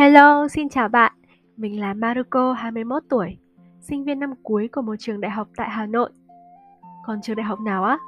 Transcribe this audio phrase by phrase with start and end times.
[0.00, 1.12] Hello, xin chào bạn.
[1.56, 3.36] Mình là Maruko, 21 tuổi,
[3.80, 6.10] sinh viên năm cuối của một trường đại học tại Hà Nội.
[7.06, 7.98] Còn trường đại học nào á?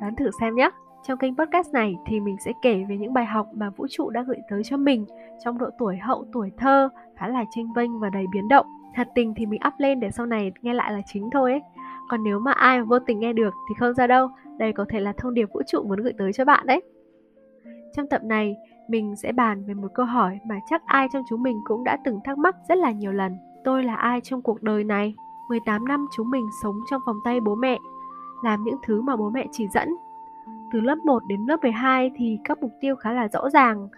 [0.00, 0.70] Đoán thử xem nhé.
[1.06, 4.10] Trong kênh podcast này thì mình sẽ kể về những bài học mà vũ trụ
[4.10, 5.06] đã gửi tới cho mình
[5.44, 8.66] trong độ tuổi hậu tuổi thơ khá là tranh vênh và đầy biến động.
[8.94, 11.60] Thật tình thì mình up lên để sau này nghe lại là chính thôi ấy.
[12.08, 14.28] Còn nếu mà ai mà vô tình nghe được thì không ra đâu,
[14.58, 16.82] đây có thể là thông điệp vũ trụ muốn gửi tới cho bạn đấy.
[17.96, 18.56] Trong tập này,
[18.88, 21.98] mình sẽ bàn về một câu hỏi mà chắc ai trong chúng mình cũng đã
[22.04, 23.38] từng thắc mắc rất là nhiều lần.
[23.64, 25.14] Tôi là ai trong cuộc đời này?
[25.48, 27.78] 18 năm chúng mình sống trong vòng tay bố mẹ,
[28.44, 29.88] làm những thứ mà bố mẹ chỉ dẫn.
[30.72, 33.88] Từ lớp 1 đến lớp 12 thì các mục tiêu khá là rõ ràng,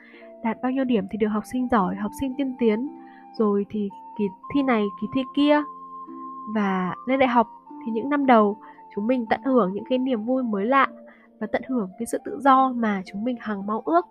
[0.45, 2.89] đạt bao nhiêu điểm thì được học sinh giỏi, học sinh tiên tiến,
[3.39, 5.63] rồi thì kỳ thi này, kỳ thi kia.
[6.55, 7.47] Và lên đại học
[7.87, 8.57] thì những năm đầu
[8.95, 10.87] chúng mình tận hưởng những cái niềm vui mới lạ
[11.41, 14.07] và tận hưởng cái sự tự do mà chúng mình hằng mong ước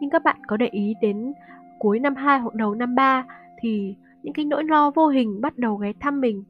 [0.00, 1.32] nhưng các bạn có để ý đến
[1.78, 3.24] cuối năm 2 hoặc đầu năm 3
[3.60, 6.44] thì những cái nỗi lo vô hình bắt đầu ghé thăm mình.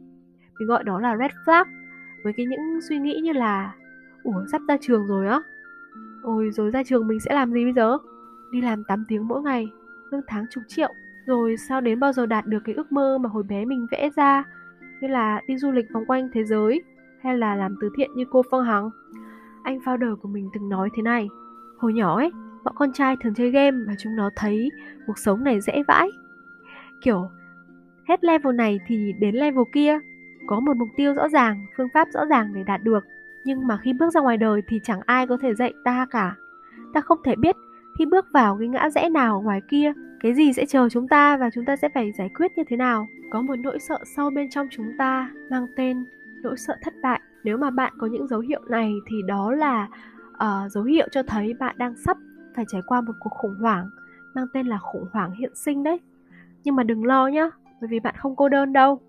[0.59, 1.65] Mình gọi đó là red flag,
[2.25, 3.75] với cái những suy nghĩ như là,
[4.23, 5.41] ủa, sắp ra trường rồi á?
[6.23, 7.99] Ôi, rồi ra trường mình sẽ làm gì bây giờ?
[8.53, 9.69] Đi làm 8 tiếng mỗi ngày,
[10.11, 10.93] lương tháng chục triệu.
[11.27, 14.11] Rồi sao đến bao giờ đạt được cái ước mơ mà hồi bé mình vẽ
[14.17, 14.45] ra?
[15.01, 16.83] Như là đi du lịch vòng quanh thế giới,
[17.23, 18.91] hay là làm từ thiện như cô Phương Hằng?
[19.63, 21.29] Anh founder của mình từng nói thế này,
[21.79, 22.31] hồi nhỏ ấy
[22.65, 24.71] bọn con trai thường chơi game và chúng nó thấy
[25.07, 26.11] cuộc sống này dễ vãi.
[27.03, 27.29] Kiểu
[28.09, 29.99] hết level này thì đến level kia
[30.47, 33.07] có một mục tiêu rõ ràng phương pháp rõ ràng để đạt được.
[33.45, 36.35] Nhưng mà khi bước ra ngoài đời thì chẳng ai có thể dạy ta cả.
[36.95, 37.57] Ta không thể biết
[37.99, 41.37] khi bước vào cái ngã rẽ nào ngoài kia cái gì sẽ chờ chúng ta
[41.37, 43.09] và chúng ta sẽ phải giải quyết như thế nào.
[43.31, 46.05] Có một nỗi sợ sâu bên trong chúng ta mang tên
[46.43, 47.21] nỗi sợ thất bại.
[47.45, 49.89] Nếu mà bạn có những dấu hiệu này thì đó là
[50.35, 52.17] uh, dấu hiệu cho thấy bạn đang sắp
[52.59, 53.91] phải trải qua một cuộc khủng hoảng
[54.35, 56.01] mang tên là khủng hoảng hiện sinh đấy.
[56.65, 59.01] Nhưng mà đừng lo nhá, bởi vì bạn không cô đơn đâu.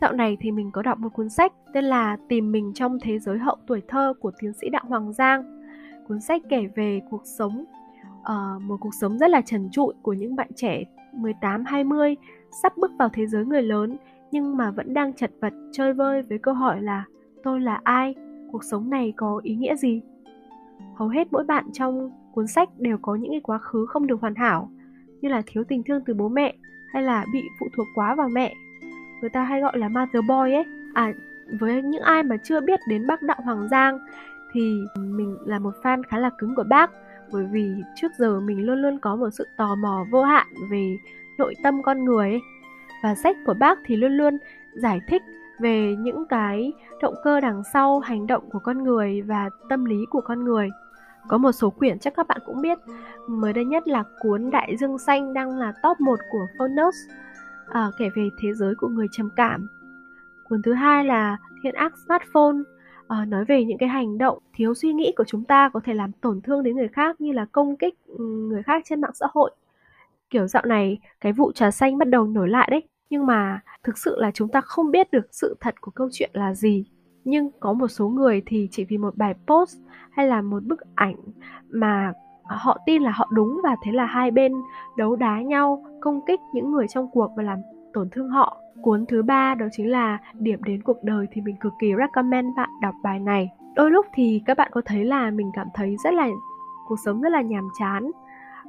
[0.00, 3.18] Dạo này thì mình có đọc một cuốn sách tên là Tìm mình trong thế
[3.18, 5.60] giới hậu tuổi thơ của tiến sĩ Đặng Hoàng Giang.
[6.08, 7.64] Cuốn sách kể về cuộc sống
[8.20, 12.16] uh, một cuộc sống rất là trần trụi của những bạn trẻ 18 20
[12.62, 13.96] sắp bước vào thế giới người lớn
[14.30, 17.04] nhưng mà vẫn đang chật vật chơi vơi với câu hỏi là
[17.42, 18.14] tôi là ai,
[18.52, 20.00] cuộc sống này có ý nghĩa gì?
[20.94, 24.20] Hầu hết mỗi bạn trong cuốn sách đều có những cái quá khứ không được
[24.20, 24.70] hoàn hảo,
[25.20, 26.54] như là thiếu tình thương từ bố mẹ
[26.92, 28.54] hay là bị phụ thuộc quá vào mẹ.
[29.20, 30.64] Người ta hay gọi là mother boy ấy.
[30.94, 31.12] À
[31.60, 33.98] với những ai mà chưa biết đến bác đạo hoàng giang
[34.52, 36.90] thì mình là một fan khá là cứng của bác,
[37.32, 40.96] bởi vì trước giờ mình luôn luôn có một sự tò mò vô hạn về
[41.38, 42.40] nội tâm con người ấy.
[43.02, 44.38] và sách của bác thì luôn luôn
[44.74, 45.22] giải thích
[45.60, 46.72] về những cái
[47.02, 50.68] động cơ đằng sau hành động của con người và tâm lý của con người
[51.28, 52.78] có một số quyển chắc các bạn cũng biết.
[53.28, 56.94] Mới đây nhất là cuốn Đại Dương Xanh đang là top 1 của Phonos
[57.68, 59.68] à, Kể về thế giới của người trầm cảm.
[60.48, 62.56] Cuốn thứ hai là Thiện ác smartphone
[63.08, 65.94] à, Nói về những cái hành động thiếu suy nghĩ của chúng ta có thể
[65.94, 69.14] làm tổn thương đến người khác Như là công kích ừ, người khác trên mạng
[69.14, 69.50] xã hội.
[70.30, 72.82] Kiểu dạo này cái vụ trà xanh bắt đầu nổi lại đấy.
[73.10, 76.30] Nhưng mà thực sự là chúng ta không biết được sự thật của câu chuyện
[76.32, 76.84] là gì
[77.28, 79.78] nhưng có một số người thì chỉ vì một bài post
[80.10, 81.16] hay là một bức ảnh
[81.70, 82.12] mà
[82.42, 84.52] họ tin là họ đúng và thế là hai bên
[84.96, 87.58] đấu đá nhau công kích những người trong cuộc và làm
[87.92, 88.60] tổn thương họ.
[88.82, 92.56] Cuốn thứ ba đó chính là điểm đến cuộc đời thì mình cực kỳ recommend
[92.56, 93.50] bạn đọc bài này.
[93.74, 96.28] Đôi lúc thì các bạn có thấy là mình cảm thấy rất là
[96.88, 98.10] cuộc sống rất là nhàm chán.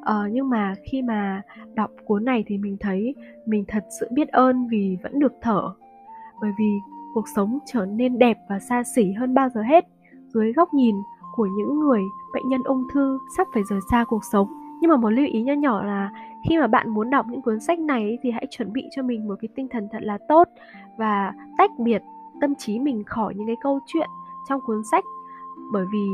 [0.02, 1.42] Ờ, nhưng mà khi mà
[1.74, 3.16] đọc cuốn này thì mình thấy
[3.46, 5.74] mình thật sự biết ơn vì vẫn được thở.
[6.42, 6.80] Bởi vì
[7.14, 9.86] cuộc sống trở nên đẹp và xa xỉ hơn bao giờ hết.
[10.34, 10.96] Dưới góc nhìn
[11.36, 12.02] của những người
[12.34, 14.48] bệnh nhân ung thư, sắp phải rời xa cuộc sống.
[14.82, 16.12] Nhưng mà một lưu ý nho nhỏ là
[16.50, 19.28] khi mà bạn muốn đọc những cuốn sách này thì hãy chuẩn bị cho mình
[19.28, 20.48] một cái tinh thần thật là tốt
[20.98, 22.02] và tách biệt
[22.42, 24.10] tâm trí mình khỏi những cái câu chuyện
[24.50, 25.04] trong cuốn sách.
[25.72, 26.08] Bởi vì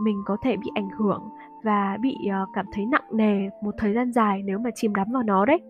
[0.00, 1.28] mình có thể bị ảnh hưởng
[1.62, 5.12] và bị ờ, cảm thấy nặng nề một thời gian dài nếu mà chìm đắm
[5.12, 5.60] vào nó đấy.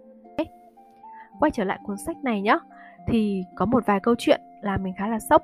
[1.40, 2.58] Quay trở lại cuốn sách này nhé
[3.06, 5.43] thì có một vài câu chuyện làm mình khá là sốc.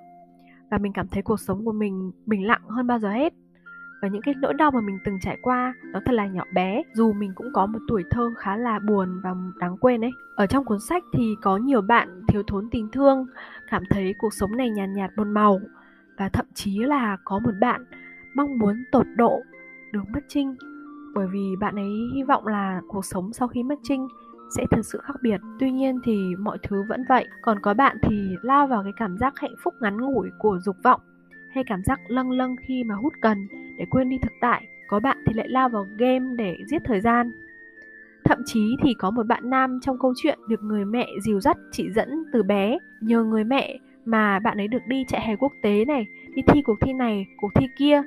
[0.70, 3.32] Và mình cảm thấy cuộc sống của mình bình lặng hơn bao giờ hết.
[4.02, 6.82] Và những cái nỗi đau mà mình từng trải qua nó thật là nhỏ bé
[6.94, 10.11] dù mình cũng có một tuổi thơ khá là buồn và đáng quên ấy.
[10.37, 13.26] Ở trong cuốn sách thì có nhiều bạn thiếu thốn tình thương
[13.70, 15.61] cảm thấy cuộc sống này nhàn nhạt, nhạt một màu.
[16.19, 17.84] Và thậm chí là có một bạn
[18.34, 19.43] mong muốn tột độ
[19.93, 20.56] được mất trinh.
[21.14, 24.08] Bởi vì bạn ấy hy vọng là cuộc sống sau khi mất trinh
[24.56, 25.40] sẽ thực sự khác biệt.
[25.60, 27.26] Tuy nhiên thì mọi thứ vẫn vậy.
[27.42, 30.76] Còn có bạn thì lao vào cái cảm giác hạnh phúc ngắn ngủi của dục
[30.84, 31.00] vọng
[31.54, 33.46] hay cảm giác lâng lâng khi mà hút cần
[33.78, 34.66] để quên đi thực tại.
[34.88, 37.32] Có bạn thì lại lao vào game để giết thời gian.
[38.24, 41.56] Thậm chí thì có một bạn nam trong câu chuyện được người mẹ dìu dắt
[41.72, 45.52] chỉ dẫn từ bé, nhờ người mẹ mà bạn ấy được đi chạy hè quốc
[45.62, 48.02] tế này, đi thi cuộc thi này, cuộc thi kia,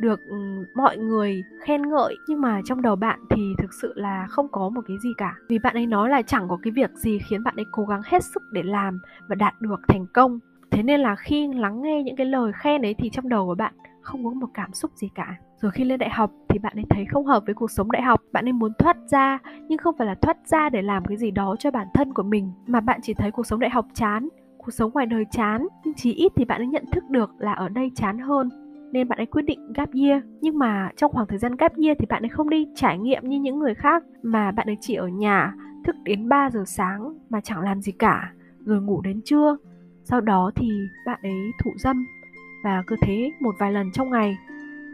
[0.00, 0.36] được ừ,
[0.74, 4.68] mọi người khen ngợi, nhưng mà trong đầu bạn thì thực sự là không có
[4.68, 5.34] một cái gì cả.
[5.48, 8.00] Vì bạn ấy nói là chẳng có cái việc gì khiến bạn ấy cố gắng
[8.04, 10.38] hết sức để làm và đạt được thành công.
[10.70, 13.54] Thế nên là khi lắng nghe những cái lời khen ấy thì trong đầu của
[13.54, 15.36] bạn không có một cảm xúc gì cả.
[15.60, 18.02] Rồi khi lên đại học thì bạn ấy thấy không hợp với cuộc sống đại
[18.02, 18.20] học.
[18.32, 19.38] Bạn ấy muốn thoát ra,
[19.68, 22.22] nhưng không phải là thoát ra để làm cái gì đó cho bản thân của
[22.22, 25.66] mình, mà bạn chỉ thấy cuộc sống đại học chán, cuộc sống ngoài đời chán.
[25.84, 28.48] Nhưng chí ít thì bạn ấy nhận thức được là ở đây chán hơn
[28.92, 30.22] nên bạn ấy quyết định gap year.
[30.40, 33.28] Nhưng mà trong khoảng thời gian gap year thì bạn ấy không đi trải nghiệm
[33.28, 35.54] như những người khác, mà bạn ấy chỉ ở nhà
[35.84, 38.32] thức đến 3 giờ sáng mà chẳng làm gì cả,
[38.64, 39.56] rồi ngủ đến trưa.
[40.04, 40.68] Sau đó thì
[41.06, 42.06] bạn ấy thụ dâm
[42.64, 44.36] và cứ thế một vài lần trong ngày,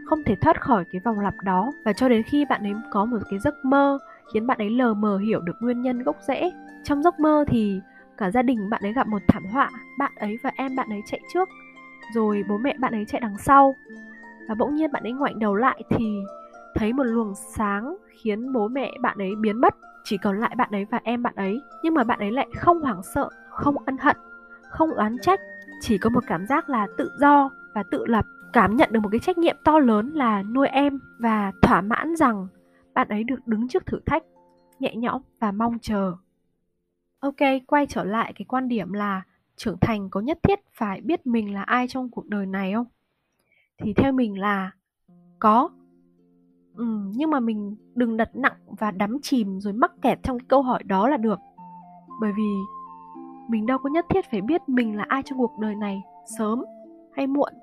[0.05, 1.71] không thể thoát khỏi cái vòng lặp đó.
[1.85, 3.99] Và cho đến khi bạn ấy có một cái giấc mơ
[4.33, 6.51] khiến bạn ấy lờ mờ hiểu được nguyên nhân gốc rễ,
[6.83, 7.79] trong giấc mơ thì
[8.17, 9.69] cả gia đình bạn ấy gặp một thảm họa,
[9.99, 11.49] bạn ấy và em bạn ấy chạy trước
[12.13, 13.75] rồi bố mẹ bạn ấy chạy đằng sau.
[14.49, 16.19] Và bỗng nhiên bạn ấy ngoảnh đầu lại thì
[16.75, 19.75] thấy một luồng sáng khiến bố mẹ bạn ấy biến mất.
[20.03, 21.61] Chỉ còn lại bạn ấy và em bạn ấy.
[21.83, 24.17] Nhưng mà bạn ấy lại không hoảng sợ, không ân hận,
[24.69, 25.39] không oán trách.
[25.81, 28.25] Chỉ có một cảm giác là tự do và tự lập.
[28.53, 32.15] Cảm nhận được một cái trách nhiệm to lớn là nuôi em và thỏa mãn
[32.15, 32.47] rằng
[32.93, 34.23] bạn ấy được đứng trước thử thách,
[34.79, 36.13] nhẹ nhõm và mong chờ.
[37.19, 37.35] Ok,
[37.67, 39.21] quay trở lại cái quan điểm là
[39.57, 42.85] trưởng thành có nhất thiết phải biết mình là ai trong cuộc đời này không?
[43.77, 44.71] Thì theo mình là
[45.39, 45.69] có.
[46.75, 50.45] Ừ, nhưng mà mình đừng đặt nặng và đắm chìm rồi mắc kẹt trong cái
[50.49, 51.39] câu hỏi đó là được.
[52.21, 52.51] Bởi vì
[53.49, 56.01] mình đâu có nhất thiết phải biết mình là ai trong cuộc đời này
[56.37, 56.63] sớm
[57.13, 57.53] hay muộn.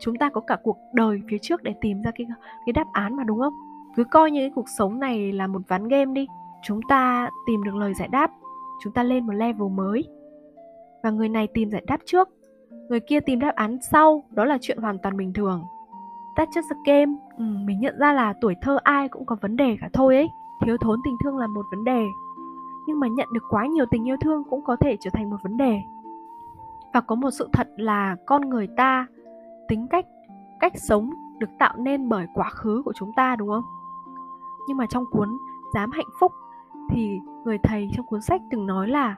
[0.00, 2.26] Chúng ta có cả cuộc đời phía trước để tìm ra cái
[2.66, 3.54] cái đáp án mà đúng không?
[3.96, 6.26] Cứ coi như cái cuộc sống này là một ván game đi.
[6.62, 8.30] Chúng ta tìm được lời giải đáp.
[8.82, 10.04] Chúng ta lên một level mới
[11.02, 12.28] và người này tìm giải đáp trước.
[12.88, 15.64] Người kia tìm đáp án sau đó là chuyện hoàn toàn bình thường.
[16.36, 17.12] That's just a game.
[17.38, 20.28] Ừ, mình nhận ra là tuổi thơ ai cũng có vấn đề cả thôi ấy.
[20.64, 22.06] Thiếu thốn tình thương là một vấn đề.
[22.86, 25.36] Nhưng mà nhận được quá nhiều tình yêu thương cũng có thể trở thành một
[25.42, 25.80] vấn đề.
[26.94, 29.06] Và có một sự thật là con người ta
[29.68, 30.06] tính cách
[30.60, 33.64] cách sống được tạo nên bởi quá khứ của chúng ta đúng không?
[34.68, 35.28] Nhưng mà trong cuốn
[35.74, 36.32] dám hạnh phúc
[36.90, 39.16] thì người thầy trong cuốn sách từng nói là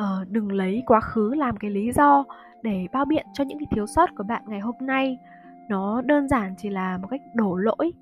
[0.00, 2.24] uh, đừng lấy quá khứ làm cái lý do
[2.62, 5.18] để bao biện cho những cái thiếu sót của bạn ngày hôm nay.
[5.68, 7.92] Nó đơn giản chỉ là một cách đổ lỗi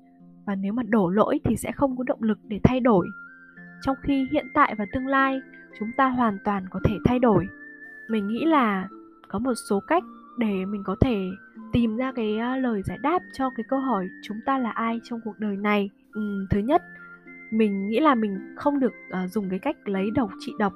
[0.45, 3.07] và nếu mà đổ lỗi thì sẽ không có động lực để thay đổi.
[3.81, 5.39] Trong khi hiện tại và tương lai
[5.79, 7.47] chúng ta hoàn toàn có thể thay đổi.
[8.09, 8.87] Mình nghĩ là
[9.27, 10.03] có một số cách
[10.37, 11.29] để mình có thể
[11.73, 15.19] tìm ra cái lời giải đáp cho cái câu hỏi chúng ta là ai trong
[15.25, 15.89] cuộc đời này.
[16.13, 16.81] Ừ, thứ nhất
[17.51, 18.93] mình nghĩ là mình không được
[19.23, 20.73] uh, dùng cái cách lấy độc trị độc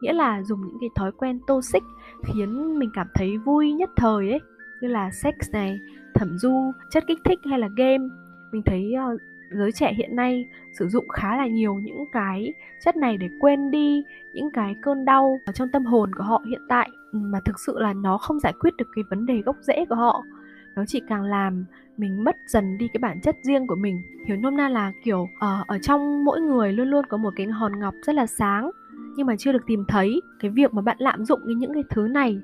[0.00, 1.82] nghĩa là dùng những cái thói quen toxic
[2.24, 4.40] khiến mình cảm thấy vui nhất thời ấy.
[4.80, 5.78] Như là sex này
[6.14, 8.04] thẩm du chất kích thích hay là game.
[8.52, 9.20] Mình thấy uh,
[9.50, 10.48] giới trẻ hiện nay
[10.78, 12.52] sử dụng khá là nhiều những cái
[12.84, 14.02] chất này để quên đi
[14.34, 16.90] những cái cơn đau ở trong tâm hồn của họ hiện tại.
[17.12, 19.94] Mà thực sự là nó không giải quyết được cái vấn đề gốc rễ của
[19.94, 20.22] họ.
[20.76, 21.64] Nó chỉ càng làm
[21.96, 24.02] mình mất dần đi cái bản chất riêng của mình.
[24.26, 27.46] Hiểu nôm na là kiểu uh, ở trong mỗi người luôn luôn có một cái
[27.46, 28.70] hòn ngọc rất là sáng
[29.16, 32.08] nhưng mà chưa được tìm thấy cái việc mà bạn lạm dụng những cái thứ
[32.08, 32.38] này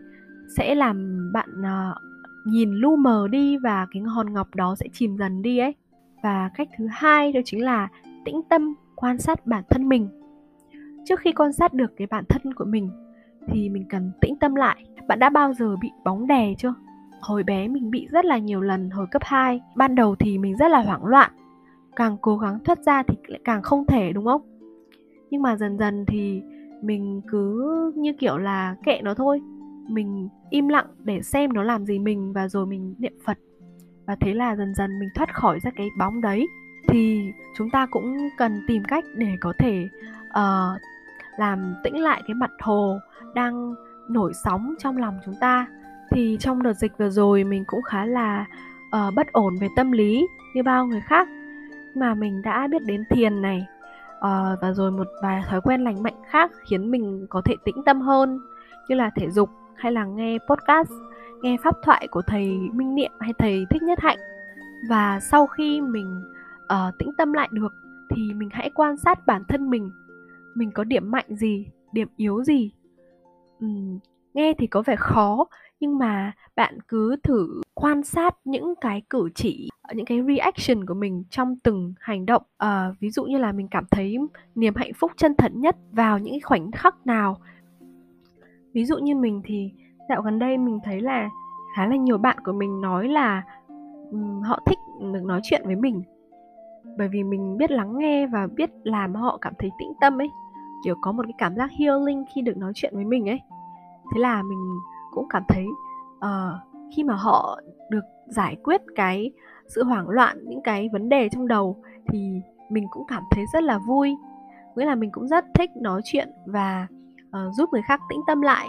[0.56, 1.96] sẽ làm bạn uh,
[2.44, 5.74] nhìn lu mờ đi và cái hòn ngọc đó sẽ chìm dần đi ấy.
[6.22, 7.88] Và cách thứ hai đó chính là
[8.24, 10.08] tĩnh tâm quan sát bản thân mình.
[11.04, 12.90] Trước khi quan sát được cái bản thân của mình
[13.48, 14.84] thì mình cần tĩnh tâm lại.
[15.08, 16.74] Bạn đã bao giờ bị bóng đè chưa?
[17.20, 20.56] Hồi bé mình bị rất là nhiều lần hồi cấp 2 ban đầu thì mình
[20.56, 21.30] rất là hoảng loạn
[21.96, 24.42] càng cố gắng thoát ra thì lại càng không thể đúng không?
[25.30, 26.42] Nhưng mà dần dần thì
[26.82, 29.40] mình cứ như kiểu là kệ nó thôi.
[29.88, 33.38] Mình im lặng để xem nó làm gì mình và rồi mình niệm phật.
[34.06, 36.46] Và thế là dần dần mình thoát khỏi ra cái bóng đấy.
[36.88, 39.88] Thì chúng ta cũng cần tìm cách để có thể
[40.28, 40.80] uh,
[41.38, 42.98] làm tĩnh lại cái mặt hồ
[43.34, 43.74] đang
[44.08, 45.66] nổi sóng trong lòng chúng ta.
[46.10, 48.46] Thì trong đợt dịch vừa rồi mình cũng khá là
[48.86, 51.28] uh, bất ổn về tâm lý như bao người khác.
[51.94, 53.66] Mà mình đã biết đến thiền này
[54.22, 57.82] uh, và rồi một vài thói quen lành mạnh khác khiến mình có thể tĩnh
[57.86, 58.38] tâm hơn
[58.88, 60.92] như là thể dục hay là nghe podcast
[61.42, 64.18] nghe pháp thoại của thầy minh niệm hay thầy thích nhất hạnh.
[64.88, 66.22] Và sau khi mình
[66.64, 67.72] uh, tĩnh tâm lại được
[68.10, 69.90] thì mình hãy quan sát bản thân mình.
[70.54, 72.72] Mình có điểm mạnh gì điểm yếu gì?
[73.64, 73.98] Uhm,
[74.34, 75.44] nghe thì có vẻ khó
[75.80, 80.86] nhưng mà bạn cứ thử quan sát những cái cử chỉ ờ, những cái reaction
[80.86, 82.42] của mình trong từng hành động.
[82.58, 84.18] À, ví dụ như là mình cảm thấy
[84.54, 87.36] niềm hạnh phúc chân thật nhất vào những khoảnh khắc nào.
[88.72, 89.72] Ví dụ như mình thì
[90.08, 91.28] dạo gần đây mình thấy là
[91.76, 93.42] khá là nhiều bạn của mình nói là
[94.10, 94.78] um, họ thích
[95.12, 96.02] được nói chuyện với mình.
[96.98, 100.30] Bởi vì mình biết lắng nghe và biết làm họ cảm thấy tĩnh tâm ấy.
[100.84, 103.40] Kiểu có một cái cảm giác healing khi được nói chuyện với mình ấy.
[104.14, 104.58] Thế là mình
[105.12, 105.66] cũng cảm thấy
[106.16, 109.30] uh, khi mà họ được giải quyết cái
[109.68, 111.76] sự hoảng loạn những cái vấn đề trong đầu
[112.08, 114.16] thì mình cũng cảm thấy rất là vui.
[114.76, 116.86] Nghĩa là mình cũng rất thích nói chuyện và
[117.28, 118.68] uh, giúp người khác tĩnh tâm lại.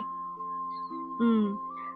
[1.19, 1.55] Ừ.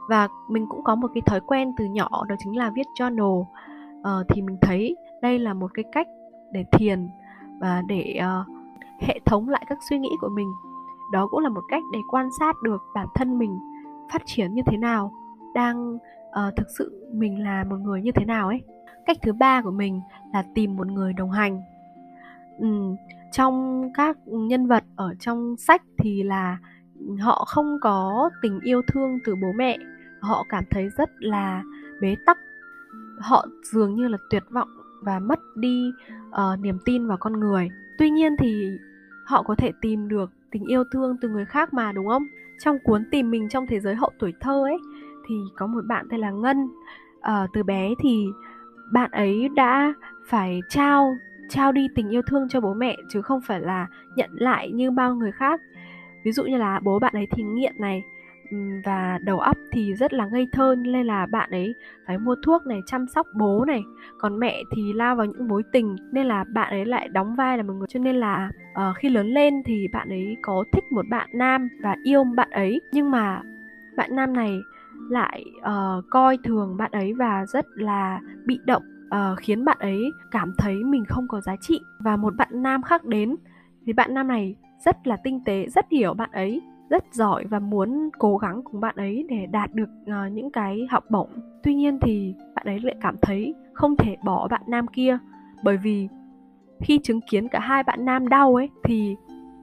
[0.10, 3.39] và mình cũng có một cái thói quen từ nhỏ đó chính là viết journal.
[3.39, 6.07] Uh, thì mình thấy đây là một cái cách
[6.51, 7.10] để thiền
[7.60, 8.48] và để uh,
[9.01, 10.51] hệ thống lại các suy nghĩ của mình.
[11.12, 13.60] Đó cũng là một cách để quan sát được bản thân mình
[14.12, 15.12] phát triển như thế nào
[15.53, 15.98] đang
[16.29, 18.62] uh, thực sự mình là một người như thế nào ấy?
[19.05, 20.01] Cách thứ ba của mình
[20.34, 21.62] là tìm một người đồng hành.
[22.60, 22.67] Ừ,
[23.31, 26.57] trong các nhân vật ở trong sách thì là
[27.19, 29.77] họ không có tình yêu thương từ bố mẹ.
[30.22, 31.63] Họ cảm thấy rất là
[32.01, 32.38] bế tắc.
[33.19, 34.69] Họ dường như là tuyệt vọng
[35.03, 35.91] và mất đi
[36.29, 37.69] uh, niềm tin vào con người.
[37.98, 38.69] Tuy nhiên thì
[39.25, 42.24] họ có thể tìm được tình yêu thương từ người khác mà đúng không?
[42.63, 44.77] Trong cuốn tìm mình trong thế giới hậu tuổi thơ ấy
[45.27, 46.69] thì có một bạn tên là ngân.
[47.22, 48.25] À, từ bé thì
[48.91, 49.93] bạn ấy đã
[50.27, 51.15] phải trao
[51.50, 54.91] trao đi tình yêu thương cho bố mẹ chứ không phải là nhận lại như
[54.91, 55.62] bao người khác.
[56.24, 58.03] Ví dụ như là bố bạn ấy thì nghiện này
[58.86, 61.74] và đầu óc thì rất là ngây thơ nên là bạn ấy
[62.07, 63.84] phải mua thuốc này chăm sóc bố này.
[64.17, 67.57] Còn mẹ thì lao vào những mối tình nên là bạn ấy lại đóng vai
[67.57, 67.88] là một người.
[67.88, 71.69] Cho nên là uh, khi lớn lên thì bạn ấy có thích một bạn nam
[71.81, 72.81] và yêu bạn ấy.
[72.91, 73.41] Nhưng mà
[73.96, 74.60] bạn nam này
[75.10, 80.12] lại uh, coi thường bạn ấy và rất là bị động uh, khiến bạn ấy
[80.32, 81.82] cảm thấy mình không có giá trị.
[82.00, 83.36] Và một bạn nam khác đến
[83.86, 87.60] thì bạn nam này rất là tinh tế rất hiểu bạn ấy rất giỏi và
[87.60, 91.30] muốn cố gắng cùng bạn ấy để đạt được uh, những cái học bổng.
[91.63, 95.18] Tuy nhiên thì bạn ấy lại cảm thấy không thể bỏ bạn nam kia
[95.63, 96.08] bởi vì
[96.82, 99.16] khi chứng kiến cả hai bạn nam đau ấy thì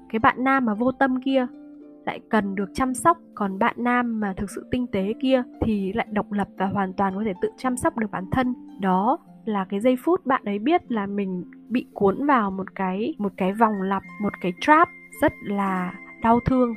[0.08, 1.46] cái bạn nam mà vô tâm kia
[2.06, 3.18] lại cần được chăm sóc.
[3.34, 6.92] Còn bạn nam mà thực sự tinh tế kia thì lại độc lập và hoàn
[6.92, 8.54] toàn có thể tự chăm sóc được bản thân.
[8.80, 13.14] Đó là cái giây phút bạn ấy biết là mình bị cuốn vào một cái
[13.18, 14.88] một cái vòng lặp, một cái trap
[15.20, 16.74] rất là đau thương.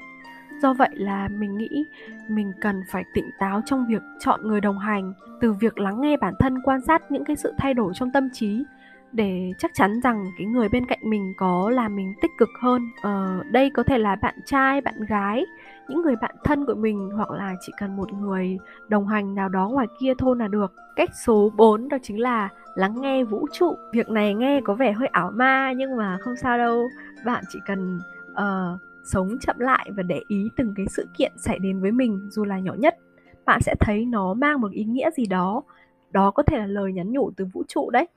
[0.61, 1.83] Do vậy là mình nghĩ
[2.29, 6.17] mình cần phải tỉnh táo trong việc chọn người đồng hành, từ việc lắng nghe
[6.17, 8.63] bản thân, quan sát những cái sự thay đổi trong tâm trí
[9.11, 12.81] để chắc chắn rằng cái người bên cạnh mình có làm mình tích cực hơn.
[13.01, 15.45] Ờ, đây có thể là bạn trai bạn gái
[15.87, 19.49] những người bạn thân của mình hoặc là chỉ cần một người đồng hành nào
[19.49, 20.73] đó ngoài kia thôi là được.
[20.95, 23.75] Cách số 4 đó chính là lắng nghe vũ trụ.
[23.93, 26.89] Việc này nghe có vẻ hơi ảo ma nhưng mà không sao đâu.
[27.25, 27.99] Bạn chỉ cần
[28.31, 32.29] uh, sống chậm lại và để ý từng cái sự kiện xảy đến với mình
[32.31, 32.97] dù là nhỏ nhất.
[33.45, 35.63] Bạn sẽ thấy nó mang một ý nghĩa gì đó.
[36.11, 38.07] Đó có thể là lời nhắn nhủ từ vũ trụ đấy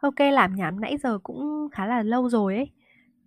[0.00, 2.70] ok, làm nhảm nãy giờ cũng khá là lâu rồi ấy.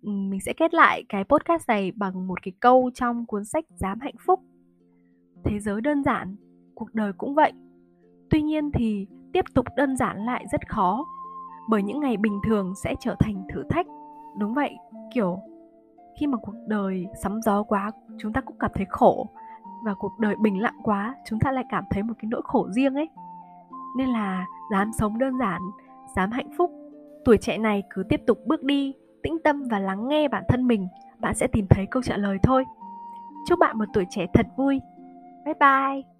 [0.02, 4.00] Mình sẽ kết lại cái podcast này bằng một cái câu trong cuốn sách dám
[4.00, 4.40] hạnh phúc.
[5.44, 6.36] Thế giới đơn giản,
[6.74, 7.52] cuộc đời cũng vậy.
[8.30, 11.04] Tuy nhiên thì tiếp tục đơn giản lại rất khó,
[11.68, 13.86] bởi những ngày bình thường sẽ trở thành thử thách.
[14.38, 14.76] Đúng vậy,
[15.14, 15.38] kiểu,
[16.20, 19.28] khi mà cuộc đời sóng gió quá, chúng ta cũng cảm thấy khổ,
[19.84, 22.68] và cuộc đời bình lặng quá, chúng ta lại cảm thấy một cái nỗi khổ
[22.70, 23.08] riêng ấy.
[23.96, 25.62] Nên là dám sống đơn giản
[26.16, 26.70] dám hạnh phúc.
[27.24, 30.66] Tuổi trẻ này cứ tiếp tục bước đi, tĩnh tâm và lắng nghe bản thân
[30.66, 30.88] mình,
[31.20, 32.64] bạn sẽ tìm thấy câu trả lời thôi.
[33.48, 34.80] Chúc bạn một tuổi trẻ thật vui.
[35.44, 36.13] Bye bye.